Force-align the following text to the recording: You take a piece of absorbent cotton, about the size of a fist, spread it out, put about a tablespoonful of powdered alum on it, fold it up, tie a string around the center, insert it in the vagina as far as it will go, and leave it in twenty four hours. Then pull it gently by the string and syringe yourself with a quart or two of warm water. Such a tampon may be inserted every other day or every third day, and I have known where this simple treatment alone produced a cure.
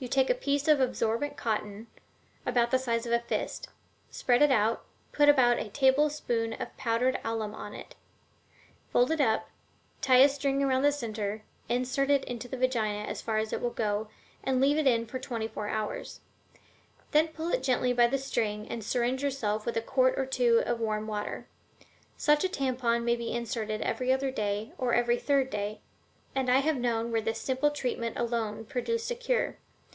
You 0.00 0.08
take 0.08 0.28
a 0.28 0.34
piece 0.34 0.66
of 0.66 0.80
absorbent 0.80 1.36
cotton, 1.36 1.86
about 2.44 2.72
the 2.72 2.80
size 2.80 3.06
of 3.06 3.12
a 3.12 3.20
fist, 3.20 3.68
spread 4.10 4.42
it 4.42 4.50
out, 4.50 4.84
put 5.12 5.28
about 5.28 5.60
a 5.60 5.68
tablespoonful 5.68 6.60
of 6.60 6.76
powdered 6.76 7.20
alum 7.22 7.54
on 7.54 7.74
it, 7.74 7.94
fold 8.90 9.12
it 9.12 9.20
up, 9.20 9.50
tie 10.02 10.16
a 10.16 10.28
string 10.28 10.64
around 10.64 10.82
the 10.82 10.90
center, 10.90 11.44
insert 11.68 12.10
it 12.10 12.24
in 12.24 12.40
the 12.40 12.56
vagina 12.56 13.04
as 13.08 13.22
far 13.22 13.38
as 13.38 13.52
it 13.52 13.60
will 13.60 13.70
go, 13.70 14.08
and 14.42 14.60
leave 14.60 14.78
it 14.78 14.88
in 14.88 15.06
twenty 15.06 15.46
four 15.46 15.68
hours. 15.68 16.18
Then 17.12 17.28
pull 17.28 17.50
it 17.52 17.62
gently 17.62 17.92
by 17.92 18.08
the 18.08 18.18
string 18.18 18.66
and 18.68 18.82
syringe 18.82 19.22
yourself 19.22 19.64
with 19.64 19.76
a 19.76 19.80
quart 19.80 20.18
or 20.18 20.26
two 20.26 20.60
of 20.66 20.80
warm 20.80 21.06
water. 21.06 21.46
Such 22.16 22.42
a 22.42 22.48
tampon 22.48 23.04
may 23.04 23.14
be 23.14 23.30
inserted 23.32 23.80
every 23.82 24.12
other 24.12 24.32
day 24.32 24.72
or 24.76 24.92
every 24.92 25.20
third 25.20 25.50
day, 25.50 25.80
and 26.34 26.50
I 26.50 26.58
have 26.58 26.76
known 26.76 27.12
where 27.12 27.22
this 27.22 27.40
simple 27.40 27.70
treatment 27.70 28.18
alone 28.18 28.64
produced 28.64 29.08
a 29.12 29.14
cure. 29.14 29.58